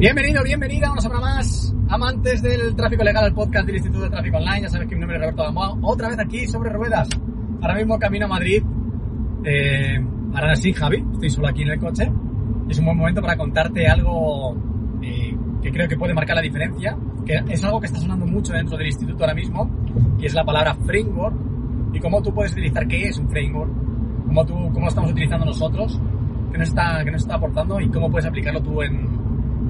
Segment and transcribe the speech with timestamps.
[0.00, 4.38] Bienvenido, bienvenida una semana más, amantes del tráfico legal, el podcast del Instituto de Tráfico
[4.38, 4.62] Online.
[4.62, 5.76] Ya sabes que mi nombre es Roberto Gamboa.
[5.82, 7.06] Otra vez aquí sobre ruedas.
[7.60, 8.62] Ahora mismo camino a Madrid.
[9.44, 11.04] Eh, ahora sí, Javi.
[11.12, 12.10] Estoy solo aquí en el coche.
[12.70, 14.56] Es un buen momento para contarte algo
[15.02, 16.96] eh, que creo que puede marcar la diferencia.
[17.26, 19.70] Que es algo que está sonando mucho dentro del instituto ahora mismo.
[20.18, 21.36] Y es la palabra framework.
[21.92, 23.70] Y cómo tú puedes utilizar qué es un framework.
[24.28, 26.00] Cómo, tú, cómo estamos utilizando nosotros.
[26.52, 29.20] Qué nos está, qué nos está aportando y cómo puedes aplicarlo tú en,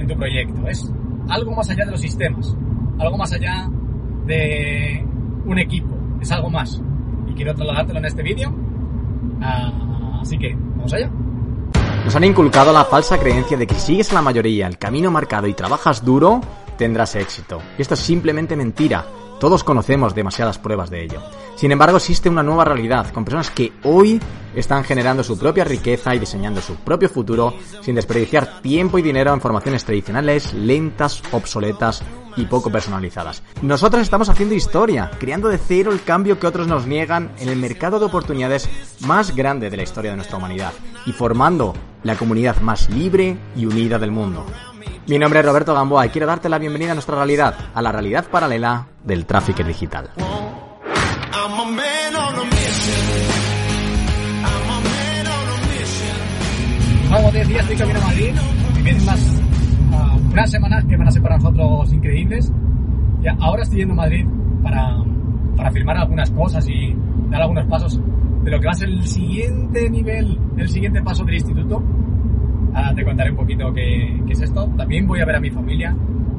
[0.00, 0.66] en tu proyecto.
[0.68, 0.90] Es
[1.28, 2.56] algo más allá de los sistemas,
[2.98, 3.68] algo más allá
[4.26, 5.04] de
[5.44, 6.80] un equipo, es algo más.
[7.28, 8.52] Y quiero trasladártelo en este vídeo.
[9.40, 11.10] Ah, así que, vamos allá.
[12.04, 15.46] Nos han inculcado la falsa creencia de que si sigues la mayoría el camino marcado
[15.46, 16.40] y trabajas duro,
[16.76, 17.60] tendrás éxito.
[17.78, 19.04] Y esto es simplemente mentira.
[19.40, 21.22] Todos conocemos demasiadas pruebas de ello.
[21.56, 24.20] Sin embargo, existe una nueva realidad, con personas que hoy
[24.54, 29.32] están generando su propia riqueza y diseñando su propio futuro sin desperdiciar tiempo y dinero
[29.32, 32.02] en formaciones tradicionales, lentas, obsoletas
[32.36, 33.42] y poco personalizadas.
[33.62, 37.56] Nosotros estamos haciendo historia, creando de cero el cambio que otros nos niegan en el
[37.56, 38.68] mercado de oportunidades
[39.00, 40.72] más grande de la historia de nuestra humanidad
[41.06, 44.46] y formando la comunidad más libre y unida del mundo.
[45.06, 47.90] Mi nombre es Roberto Gamboa y quiero darte la bienvenida a nuestra realidad, a la
[47.90, 50.10] realidad paralela del tráfico digital.
[57.10, 59.59] Como te decía, estoy camino a Madrid uh,
[60.32, 62.52] unas semanas que van a ser para nosotros increíbles.
[63.22, 64.26] Y ahora estoy yendo a Madrid
[64.62, 64.96] para,
[65.56, 66.94] para firmar algunas cosas y
[67.30, 68.00] dar algunos pasos
[68.44, 71.82] de lo que va a ser el siguiente nivel, el siguiente paso del instituto.
[72.72, 74.66] Ahora te contaré un poquito qué, qué es esto.
[74.76, 75.94] También voy a ver a mi familia.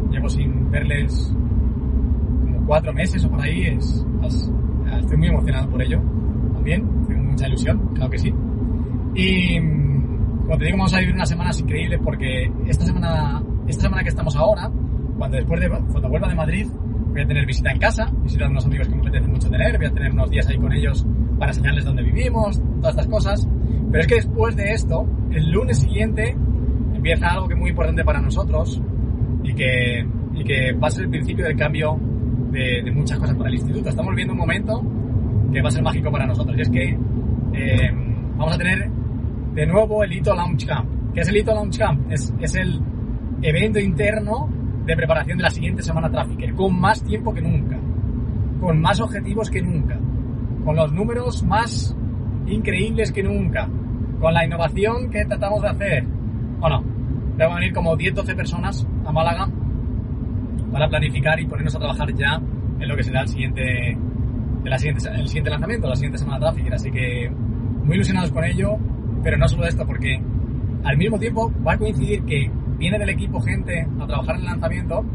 [0.10, 1.34] Llevo sin verles
[2.44, 3.68] como cuatro meses o por ahí.
[3.68, 4.52] Es, es,
[5.00, 6.02] estoy muy emocionado por ello.
[6.54, 8.34] También, tengo mucha ilusión, claro que sí.
[9.16, 9.60] Y
[10.52, 14.10] como te digo, vamos a vivir unas semanas increíbles porque esta semana, esta semana que
[14.10, 14.70] estamos ahora,
[15.18, 16.68] cuando después de, cuando vuelva de Madrid,
[17.08, 19.78] voy a tener visita en casa, visita a unos amigos que me apetece mucho tener,
[19.78, 21.08] voy a tener unos días ahí con ellos
[21.40, 23.48] para enseñarles dónde vivimos, todas estas cosas.
[23.92, 26.36] Pero es que después de esto, el lunes siguiente,
[26.96, 28.82] empieza algo que es muy importante para nosotros
[29.44, 31.98] y que, y que va a ser el principio del cambio
[32.52, 33.88] de, de muchas cosas para el instituto.
[33.88, 34.84] Estamos viviendo un momento
[35.54, 36.98] que va a ser mágico para nosotros y es que
[37.54, 37.92] eh,
[38.36, 39.01] vamos a tener
[39.54, 41.14] de nuevo el Hito Launch Camp.
[41.14, 42.12] ¿Qué es el Hito Launch Camp?
[42.12, 42.80] Es, es el
[43.42, 44.50] evento interno
[44.86, 47.78] de preparación de la siguiente semana Trafficker, con más tiempo que nunca,
[48.60, 50.00] con más objetivos que nunca,
[50.64, 51.96] con los números más
[52.48, 53.68] increíbles que nunca,
[54.20, 56.06] con la innovación que tratamos de hacer.
[56.60, 56.84] Bueno,
[57.40, 59.50] a venir como 10-12 personas a Málaga
[60.72, 62.40] para planificar y ponernos a trabajar ya
[62.80, 63.98] en lo que será el siguiente,
[64.64, 66.74] la siguiente, el siguiente lanzamiento, la siguiente semana Trafficker.
[66.74, 67.30] Así que
[67.84, 68.78] muy ilusionados con ello,
[69.24, 70.22] pero no solo esto, porque
[70.84, 74.48] al mismo tiempo va a coincidir que viene del equipo gente a trabajar en el
[74.48, 75.06] lanzamiento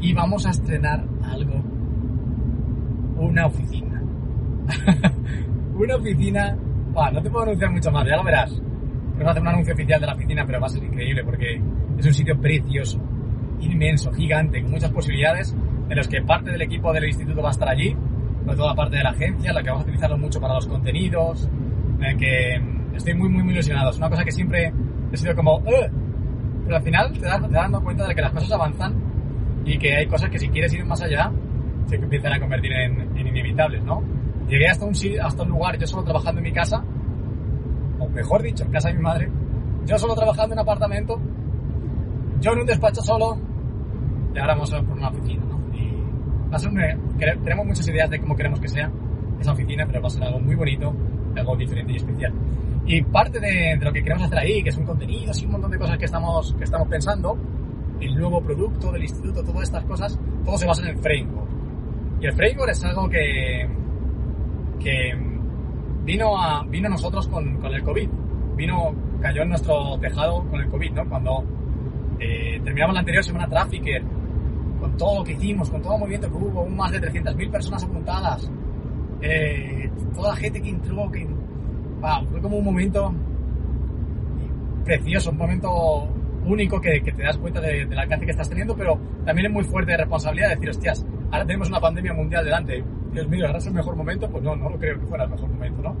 [0.00, 1.62] y vamos a estrenar algo.
[3.16, 4.02] Una oficina.
[5.74, 6.56] una oficina.
[6.92, 8.60] Bah, no te puedo anunciar mucho más, ya lo verás.
[9.12, 11.60] Vamos a hacer un anuncio oficial de la oficina, pero va a ser increíble porque
[11.98, 13.00] es un sitio precioso,
[13.60, 15.56] inmenso, gigante, con muchas posibilidades,
[15.88, 17.96] en los que parte del equipo del instituto va a estar allí,
[18.46, 21.48] con toda parte de la agencia, la que vamos a utilizarlo mucho para los contenidos,
[22.18, 22.60] que
[22.98, 23.90] estoy muy, muy, muy ilusionado.
[23.90, 24.72] Es una cosa que siempre
[25.10, 25.90] he sido como, ¡Ugh!
[26.64, 28.94] pero al final te das, te das dando cuenta de que las cosas avanzan
[29.64, 31.32] y que hay cosas que si quieres ir más allá
[31.86, 34.02] se empiezan a convertir en, en inevitables, ¿no?
[34.48, 34.92] Llegué hasta un,
[35.22, 36.84] hasta un lugar, yo solo trabajando en mi casa,
[37.98, 39.30] o mejor dicho, en casa de mi madre,
[39.86, 41.18] yo solo trabajando en un apartamento,
[42.40, 43.38] yo en un despacho solo,
[44.34, 45.58] y ahora vamos a por una oficina, ¿no?
[45.74, 45.90] Y
[46.50, 48.90] va a ser un, tenemos muchas ideas de cómo queremos que sea
[49.40, 50.94] esa oficina, pero va a ser algo muy bonito,
[51.34, 52.32] algo diferente y especial.
[52.88, 55.52] Y parte de, de, lo que queremos hacer ahí, que es un contenido, y un
[55.52, 57.38] montón de cosas que estamos, que estamos pensando,
[58.00, 61.48] el nuevo producto del instituto, todas estas cosas, todo se basa en el framework.
[62.20, 63.68] Y el framework es algo que,
[64.80, 65.14] que
[66.04, 68.08] vino a, vino a nosotros con, con el COVID.
[68.56, 71.08] Vino, cayó en nuestro tejado con el COVID, ¿no?
[71.08, 71.44] Cuando
[72.18, 74.02] eh, terminamos la anterior semana Trafficker,
[74.80, 77.84] con todo lo que hicimos, con todo el movimiento que hubo, más de 300.000 personas
[77.84, 78.50] apuntadas,
[79.20, 81.26] eh, toda la gente que entró, que
[82.00, 83.12] wow, fue como un momento
[84.84, 86.08] precioso, un momento
[86.46, 89.52] único que, que te das cuenta de- del alcance que estás teniendo, pero también es
[89.52, 92.82] muy fuerte de responsabilidad decir, hostias, ahora tenemos una pandemia mundial delante.
[93.12, 94.30] Dios mío, ¿ahora es el mejor momento?
[94.30, 95.96] Pues no, no lo creo que fuera el mejor momento, ¿no?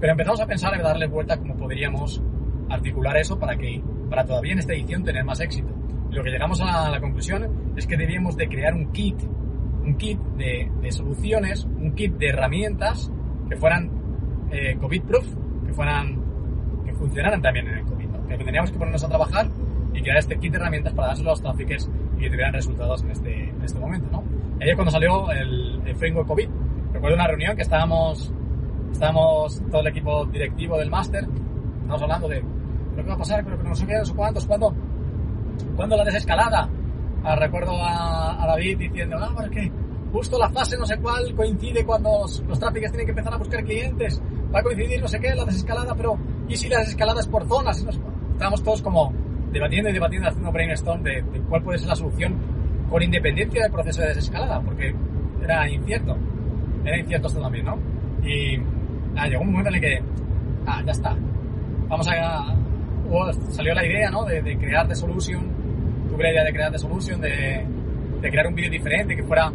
[0.00, 2.22] Pero empezamos a pensar en darle vuelta cómo podríamos
[2.68, 5.68] articular eso para que, para todavía en esta edición tener más éxito.
[6.10, 9.16] Lo que llegamos a la conclusión es que debíamos de crear un kit,
[9.84, 13.10] un kit de, de soluciones, un kit de herramientas
[13.48, 13.90] que fueran
[14.50, 15.26] eh, COVID-proof,
[15.72, 16.18] que fueran,
[16.84, 18.28] que funcionaran también en el COVID, ¿no?
[18.28, 19.48] Que teníamos que ponernos a trabajar
[19.94, 23.02] y crear este kit de herramientas para dárselo a los traffickers y que tuvieran resultados
[23.02, 24.22] en este, en este momento, ¿no?
[24.60, 26.48] Es cuando salió el, el framework COVID.
[26.92, 28.32] Recuerdo una reunión que estábamos,
[28.92, 32.44] estábamos todo el equipo directivo del máster, estábamos hablando de,
[32.90, 33.44] ¿pero qué va a pasar?
[33.44, 34.74] ¿Pero que no sé qué, no sé cuántos, cuándo?
[35.74, 36.68] ¿Cuándo la desescalada?
[37.24, 39.72] Ah, recuerdo a, a David diciendo, no, pero es que
[40.12, 43.38] justo la fase no sé cuál coincide cuando los, los traffickers tienen que empezar a
[43.38, 44.20] buscar clientes,
[44.54, 46.18] va a coincidir no sé qué, la desescalada, pero
[46.48, 47.84] ¿y si la desescalada es por zonas?
[48.32, 49.12] Estábamos todos como
[49.52, 52.34] debatiendo y debatiendo, haciendo brainstorm de, de cuál puede ser la solución
[52.90, 54.94] con independencia del proceso de desescalada, porque
[55.42, 56.16] era incierto,
[56.84, 57.78] era incierto esto también, ¿no?
[58.22, 58.56] Y
[59.16, 60.02] ah, llegó un momento en el que,
[60.66, 61.16] ah, ya está,
[61.88, 62.54] vamos a,
[63.08, 64.24] hubo- salió la idea, ¿no?
[64.24, 65.40] De, de crear The Solution,
[66.10, 67.66] tuve la idea de crear The Solution, de,
[68.20, 69.50] de crear un vídeo diferente, que fuera,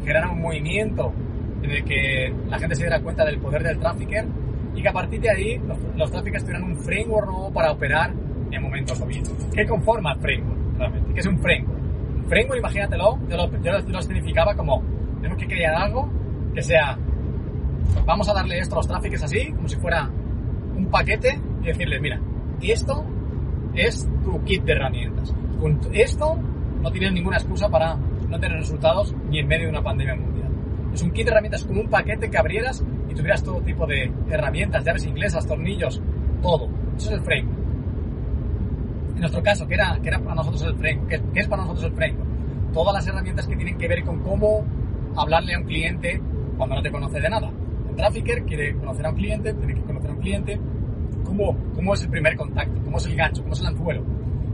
[0.00, 1.12] generara un movimiento
[1.62, 4.24] en el que la gente se diera cuenta del poder del trafficker
[4.74, 8.12] y que a partir de ahí los, los traffickers tuvieran un framework nuevo para operar
[8.50, 9.22] en momentos COVID.
[9.54, 11.12] ¿Qué conforma el framework realmente?
[11.14, 11.78] ¿Qué es un framework?
[12.16, 14.82] Un framework, imagínatelo, yo lo, yo lo- lo significaba como
[15.16, 16.08] tenemos que crear algo
[16.54, 16.96] que sea
[18.06, 20.08] vamos a darle esto a los traffickers así, como si fuera
[20.76, 22.20] un paquete y decirles, mira,
[22.62, 23.04] esto
[23.74, 25.34] es tu kit de herramientas.
[25.60, 26.36] Con esto
[26.80, 27.96] no tienes ninguna excusa para
[28.30, 30.48] no tener resultados ni en medio de una pandemia mundial.
[30.94, 34.12] Es un kit de herramientas como un paquete que abrieras y tuvieras todo tipo de
[34.28, 36.00] herramientas, llaves inglesas, tornillos,
[36.42, 36.68] todo.
[36.96, 37.58] Eso es el framework.
[39.14, 41.08] En nuestro caso, ¿qué era, qué era para nosotros el framework?
[41.08, 42.30] ¿Qué, qué es para nosotros el framework?
[42.72, 44.64] Todas las herramientas que tienen que ver con cómo
[45.16, 46.20] hablarle a un cliente
[46.56, 47.48] cuando no te conoce de nada.
[47.48, 50.60] Un trafficker quiere conocer a un cliente, tiene que conocer a un cliente,
[51.24, 54.04] cómo, cómo es el primer contacto, cómo es el gancho, cómo es el anzuelo,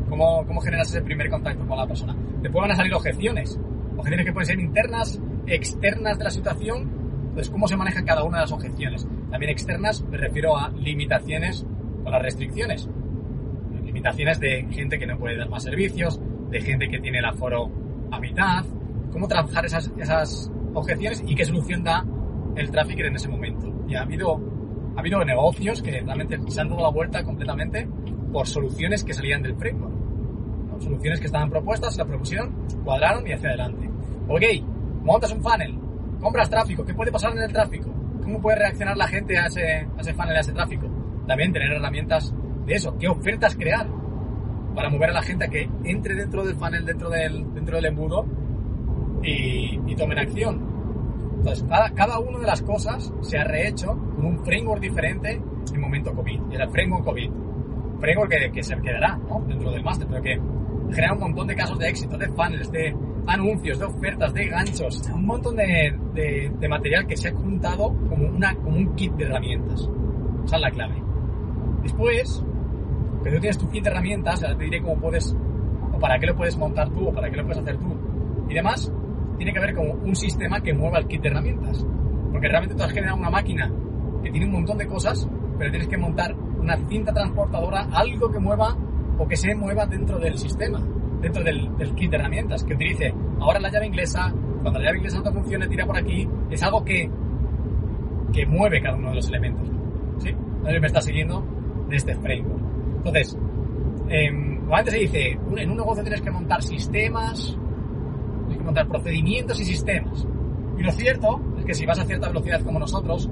[0.08, 2.16] cómo, cómo generas ese primer contacto con la persona.
[2.42, 3.58] Después van a salir objeciones,
[3.96, 8.38] objeciones que pueden ser internas, externas de la situación, pues cómo se manejan cada una
[8.38, 9.06] de las objeciones.
[9.30, 11.66] También externas me refiero a limitaciones
[12.04, 12.88] o las restricciones.
[13.84, 16.20] Limitaciones de gente que no puede dar más servicios,
[16.50, 17.70] de gente que tiene el aforo
[18.10, 18.64] a mitad,
[19.12, 22.04] cómo trabajar esas, esas objeciones y qué solución da
[22.56, 23.84] el trafficker en ese momento.
[23.88, 24.40] Y ha habido,
[24.96, 27.88] ha habido negocios que realmente se han dado la vuelta completamente
[28.32, 29.95] por soluciones que salían del framework.
[30.78, 33.88] Soluciones que estaban propuestas, se la propusieron, cuadraron y hacia adelante.
[34.28, 34.42] Ok,
[35.02, 35.78] montas un funnel,
[36.20, 37.90] compras tráfico, ¿qué puede pasar en el tráfico?
[38.22, 40.88] ¿Cómo puede reaccionar la gente a ese, a ese funnel, a ese tráfico?
[41.26, 42.34] También tener herramientas
[42.66, 43.86] de eso, qué ofertas crear
[44.74, 47.86] para mover a la gente a que entre dentro del funnel, dentro del, dentro del
[47.86, 48.26] embudo
[49.22, 50.76] y, y tomen acción.
[51.38, 55.40] Entonces, cada, cada una de las cosas se ha rehecho con un framework diferente
[55.72, 56.52] en momento COVID.
[56.52, 57.30] Era el framework COVID.
[58.00, 59.44] Framework que, que se quedará ¿no?
[59.46, 60.40] dentro del máster, pero que
[60.90, 62.94] genera un montón de casos de éxito, de funnels, de
[63.26, 68.54] anuncios, de ofertas, de ganchos, un montón de, material que se ha juntado como, una,
[68.56, 69.88] como un kit de herramientas.
[70.44, 71.02] Esa es la clave.
[71.82, 72.44] Después,
[73.24, 75.36] que tú tienes tu kit de herramientas, ahora te diré cómo puedes,
[75.92, 77.96] o para qué lo puedes montar tú, o para qué lo puedes hacer tú.
[78.48, 78.92] Y demás,
[79.36, 81.84] tiene que haber como un sistema que mueva el kit de herramientas.
[82.30, 83.72] Porque realmente tú has generado una máquina
[84.22, 88.38] que tiene un montón de cosas, pero tienes que montar una cinta transportadora, algo que
[88.38, 88.76] mueva
[89.18, 90.80] o que se mueva dentro del sistema,
[91.20, 94.32] dentro del, kit de herramientas, que utilice ahora la llave inglesa,
[94.62, 97.10] cuando la llave inglesa no funcione, tira por aquí, es algo que,
[98.32, 99.68] que mueve cada uno de los elementos.
[100.18, 100.30] ¿Sí?
[100.30, 101.44] Si me está siguiendo
[101.88, 102.62] de este framework.
[102.98, 103.38] Entonces,
[104.08, 107.56] eh, normalmente se dice, en un negocio tienes que montar sistemas,
[108.46, 110.26] tienes que montar procedimientos y sistemas.
[110.76, 113.30] Y lo cierto es que si vas a cierta velocidad como nosotros,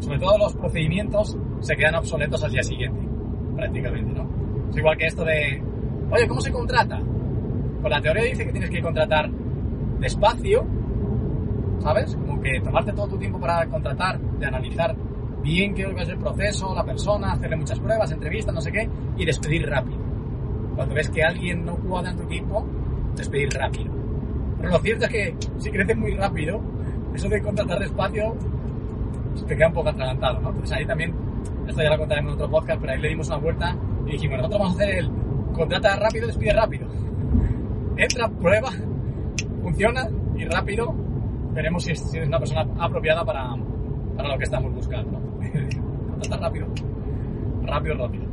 [0.00, 3.00] sobre todo los procedimientos se quedan obsoletos al día siguiente,
[3.54, 4.28] prácticamente, ¿no?
[4.74, 5.62] Es igual que esto de,
[6.10, 7.00] oye, ¿cómo se contrata?
[7.80, 9.30] Pues la teoría dice que tienes que contratar
[10.00, 10.66] despacio,
[11.78, 12.16] ¿sabes?
[12.16, 14.96] Como que tomarte todo tu tiempo para contratar, de analizar
[15.44, 19.24] bien qué es el proceso, la persona, hacerle muchas pruebas, entrevistas, no sé qué, y
[19.24, 19.98] despedir rápido.
[20.74, 22.66] Cuando ves que alguien no cuadra en tu equipo,
[23.14, 23.92] despedir rápido.
[24.58, 26.60] Pero lo cierto es que si creces muy rápido,
[27.14, 28.34] eso de contratar despacio
[29.36, 30.48] se te queda un poco atragantado, ¿no?
[30.48, 31.14] Entonces ahí también,
[31.68, 33.76] esto ya lo contaremos en otro podcast, pero ahí le dimos una vuelta
[34.06, 35.10] y dijimos, nosotros vamos a hacer el
[35.52, 36.86] contrata rápido, despide rápido.
[37.96, 38.70] Entra, prueba,
[39.62, 40.94] funciona y rápido
[41.54, 43.54] veremos si es, una persona apropiada para,
[44.16, 45.20] para lo que estamos buscando.
[46.10, 46.66] Contrata rápido,
[47.62, 48.24] rápido, rápido.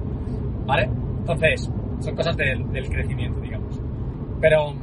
[0.66, 0.90] ¿Vale?
[1.20, 3.80] Entonces, son cosas del, del crecimiento, digamos.
[4.40, 4.74] Pero,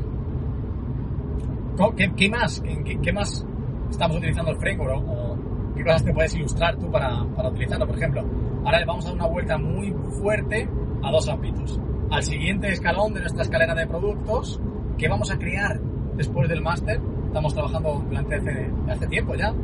[2.16, 2.60] ¿qué, más?
[2.60, 3.46] ¿Qué, ¿Qué, más
[3.90, 5.02] estamos utilizando el framework?
[5.08, 5.38] O,
[5.76, 7.86] qué cosas te puedes ilustrar tú para, para utilizarlo?
[7.86, 8.24] Por ejemplo,
[8.64, 10.68] ahora le vamos a dar una vuelta muy fuerte
[11.02, 11.80] a dos ámbitos.
[12.10, 14.60] Al siguiente escalón de nuestra escalera de productos,
[14.96, 15.80] que vamos a crear
[16.16, 17.00] después del máster.
[17.26, 19.54] Estamos trabajando durante hace, hace tiempo ya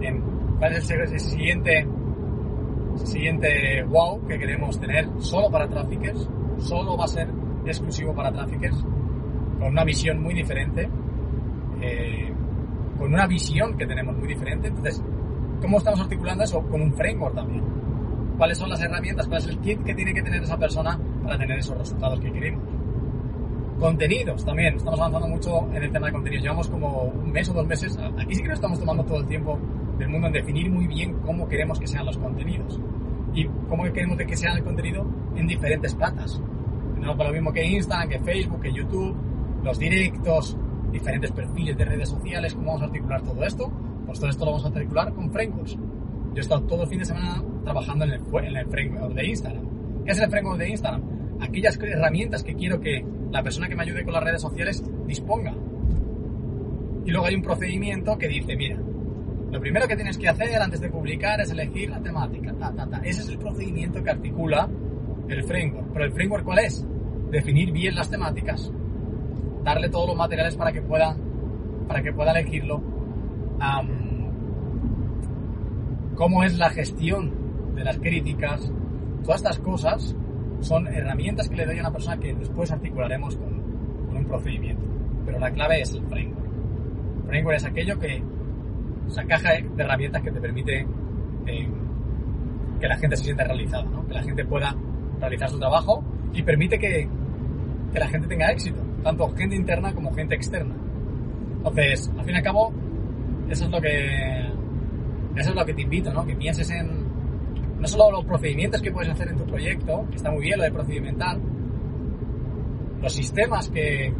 [0.00, 0.22] en
[0.58, 1.86] cuál es el, el siguiente
[2.96, 7.28] siguiente wow que queremos tener solo para traffickers, solo va a ser
[7.66, 8.84] exclusivo para traffickers,
[9.58, 10.88] con una visión muy diferente,
[11.80, 12.32] eh,
[12.98, 14.68] con una visión que tenemos muy diferente.
[14.68, 15.02] Entonces,
[15.60, 16.62] ¿cómo estamos articulando eso?
[16.62, 17.64] Con un framework también.
[18.36, 19.28] ¿Cuáles son las herramientas?
[19.28, 22.32] ¿Cuál es el kit que tiene que tener esa persona para tener esos resultados que
[22.32, 22.64] queremos?
[23.78, 26.42] Contenidos también, estamos avanzando mucho en el tema de contenidos.
[26.42, 27.96] Llevamos como un mes o dos meses.
[28.18, 29.58] Aquí sí que nos estamos tomando todo el tiempo
[29.98, 32.80] del mundo en definir muy bien cómo queremos que sean los contenidos
[33.34, 36.40] y cómo queremos que sea el contenido en diferentes platas.
[36.98, 39.14] No para lo mismo que Instagram, que Facebook, que YouTube,
[39.62, 40.56] los directos,
[40.90, 43.70] diferentes perfiles de redes sociales, cómo vamos a articular todo esto.
[44.06, 45.78] Pues todo esto lo vamos a articular con frameworks.
[46.34, 49.26] Yo he estado todo el fin de semana trabajando en el, en el framework de
[49.26, 50.04] Instagram.
[50.04, 51.02] ¿Qué es el framework de Instagram?
[51.40, 55.54] Aquellas herramientas que quiero que la persona que me ayude con las redes sociales disponga.
[57.06, 58.80] Y luego hay un procedimiento que dice, mira,
[59.52, 62.52] lo primero que tienes que hacer antes de publicar es elegir la temática.
[62.58, 62.98] Ta, ta, ta.
[63.04, 64.68] Ese es el procedimiento que articula
[65.28, 65.92] el framework.
[65.92, 66.84] Pero el framework ¿cuál es?
[67.30, 68.72] Definir bien las temáticas,
[69.62, 71.16] darle todos los materiales para que pueda,
[71.86, 72.78] para que pueda elegirlo.
[72.78, 74.03] Um,
[76.14, 78.72] cómo es la gestión de las críticas.
[79.22, 80.16] Todas estas cosas
[80.60, 83.60] son herramientas que le doy a una persona que después articularemos con,
[84.06, 84.82] con un procedimiento.
[85.26, 86.44] Pero la clave es el framework.
[87.16, 88.22] El framework es aquello que
[89.08, 90.86] esa caja de herramientas que te permite
[91.46, 91.68] eh,
[92.80, 94.06] que la gente se sienta realizada, ¿no?
[94.06, 94.74] que la gente pueda
[95.20, 96.02] realizar su trabajo
[96.32, 97.08] y permite que,
[97.92, 100.74] que, la gente tenga éxito, tanto gente interna como gente externa.
[101.58, 102.72] Entonces, al fin y al cabo,
[103.48, 104.43] eso es lo que,
[105.36, 106.24] eso es lo que te invito, ¿no?
[106.24, 107.04] que pienses en
[107.78, 110.64] no solo los procedimientos que puedes hacer en tu proyecto, que está muy bien lo
[110.64, 111.40] de procedimental,
[113.02, 114.12] los sistemas que,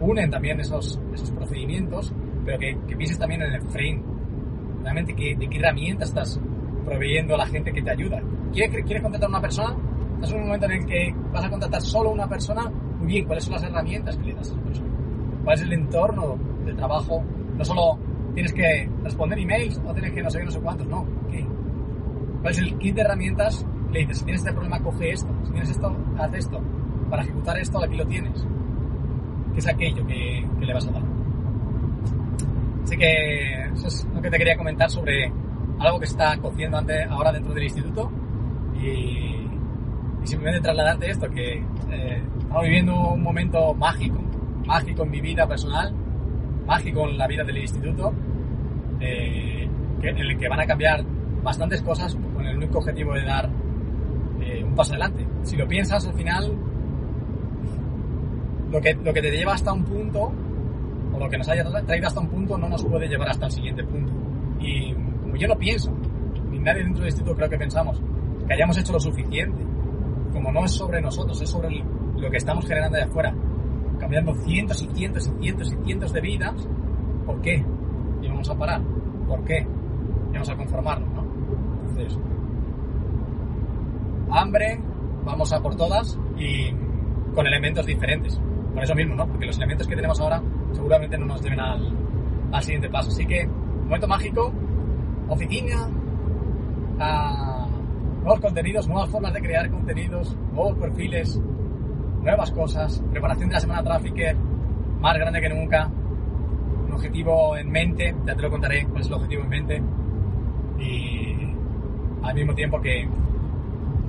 [0.00, 2.12] unen también esos, esos procedimientos,
[2.44, 4.02] pero que, que, pienses también en el frame.
[4.82, 6.40] Realmente, que, de qué herramientas estás
[6.84, 8.22] proveyendo a la gente que te ayuda.
[8.52, 9.76] ¿Quieres, ¿Quieres contratar a una persona?
[10.14, 12.70] Estás en un momento en el que vas a contratar solo a una persona.
[12.98, 14.88] Muy bien, ¿cuáles son las herramientas que le das a esa persona?
[15.44, 17.22] ¿Cuál es el entorno de trabajo?
[17.56, 17.98] No solo
[18.36, 21.06] tienes que responder emails o tienes que no sé qué, no sé cuántos, no.
[21.30, 21.44] ¿Qué?
[22.42, 23.66] ¿Cuál es el kit de herramientas?
[23.90, 25.34] Le dices, si tienes este problema, coge esto.
[25.44, 26.60] Si tienes esto, haz esto.
[27.08, 28.46] Para ejecutar esto, aquí lo tienes.
[29.54, 31.02] ¿Qué es aquello que, que le vas a dar?
[32.84, 35.32] Así que eso es lo que te quería comentar sobre
[35.78, 38.10] algo que está cociendo antes, ahora dentro del instituto
[38.78, 39.48] y,
[40.22, 44.20] y simplemente trasladarte esto, que eh, estamos viviendo un momento mágico,
[44.66, 45.94] mágico en mi vida personal,
[46.66, 48.12] mágico en la vida del instituto,
[49.00, 49.68] eh,
[50.02, 51.04] en el que van a cambiar
[51.42, 53.48] bastantes cosas con el único objetivo de dar
[54.40, 55.26] eh, un paso adelante.
[55.42, 56.52] Si lo piensas, al final,
[58.70, 60.32] lo que, lo que te lleva hasta un punto
[61.12, 63.52] o lo que nos haya traído hasta un punto no nos puede llevar hasta el
[63.52, 64.12] siguiente punto.
[64.60, 65.92] Y como yo no pienso,
[66.50, 68.00] ni nadie dentro del instituto creo que pensamos,
[68.46, 69.64] que hayamos hecho lo suficiente,
[70.32, 71.82] como no es sobre nosotros, es sobre
[72.16, 73.34] lo que estamos generando de afuera,
[74.06, 76.68] cambiando cientos y cientos y cientos y cientos de vidas,
[77.26, 77.64] ¿por qué?
[78.22, 78.80] Y vamos a parar,
[79.26, 79.66] ¿por qué?
[80.30, 81.24] Y vamos a conformarnos, ¿no?
[81.88, 82.16] Entonces,
[84.30, 84.80] hambre,
[85.24, 86.70] vamos a por todas y
[87.34, 88.40] con elementos diferentes.
[88.72, 89.26] Por eso mismo, ¿no?
[89.26, 91.92] Porque los elementos que tenemos ahora seguramente no nos lleven al,
[92.52, 93.08] al siguiente paso.
[93.08, 94.52] Así que, momento mágico,
[95.26, 95.90] oficina,
[97.00, 97.66] a
[98.22, 101.42] nuevos contenidos, nuevas formas de crear contenidos, nuevos perfiles,
[102.26, 104.36] nuevas cosas, preparación de la semana Trafficker,
[105.00, 105.88] más grande que nunca,
[106.86, 109.82] un objetivo en mente, ya te lo contaré cuál es el objetivo en mente,
[110.78, 111.36] y
[112.22, 113.08] al mismo tiempo que,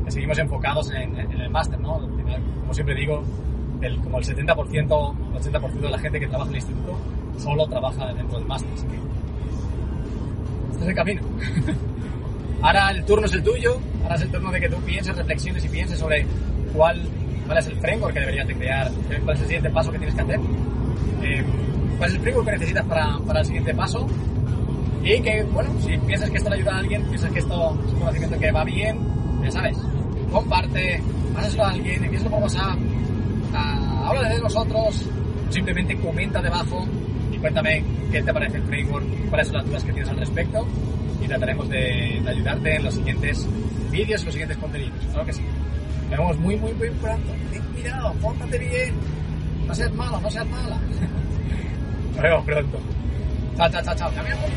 [0.03, 1.99] que seguimos enfocados en, en el máster, ¿no?
[1.99, 3.23] Como siempre digo,
[3.81, 6.97] el, como el 70%, 80% de la gente que trabaja en el instituto
[7.37, 8.71] solo trabaja dentro del máster.
[8.73, 8.95] Así que
[10.71, 11.21] este es el camino.
[12.63, 15.63] ahora el turno es el tuyo, ahora es el turno de que tú pienses, reflexiones
[15.65, 16.25] y pienses sobre
[16.73, 17.07] cuál,
[17.47, 18.91] cuál es el framework que deberías de crear,
[19.23, 20.39] cuál es el siguiente paso que tienes que hacer,
[21.23, 21.43] eh,
[21.97, 24.07] cuál es el framework que necesitas para, para el siguiente paso
[25.03, 27.93] y que, bueno, si piensas que esto le ayuda a alguien, piensas que esto es
[27.93, 28.99] un conocimiento que va bien,
[29.41, 29.77] ya sabes,
[30.31, 31.01] comparte,
[31.33, 32.77] pásaselo a alguien, empieza por WhatsApp,
[33.53, 35.05] uh, habla de nosotros,
[35.49, 36.85] simplemente comenta debajo
[37.31, 40.67] y cuéntame qué te parece el framework, cuáles son las dudas que tienes al respecto
[41.21, 43.47] y trataremos de, de ayudarte en los siguientes
[43.91, 44.99] vídeos y los siguientes contenidos.
[45.11, 45.43] Claro que sí.
[46.09, 47.33] Nos vemos muy, muy, muy pronto.
[47.51, 48.95] Ten cuidado, pórtate bien.
[49.67, 50.77] No seas malo, no seas mala.
[52.13, 52.79] Nos vemos pronto.
[53.57, 54.11] Chao, chao, chao, chao.
[54.15, 54.49] Cambiamos.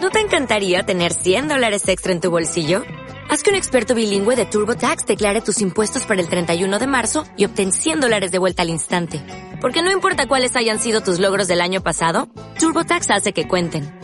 [0.00, 2.82] ¿No te encantaría tener 100 dólares extra en tu bolsillo?
[3.30, 7.24] Haz que un experto bilingüe de TurboTax declare tus impuestos para el 31 de marzo
[7.36, 9.22] y obtén 100 dólares de vuelta al instante.
[9.60, 12.28] Porque no importa cuáles hayan sido tus logros del año pasado,
[12.60, 14.03] TurboTax hace que cuenten.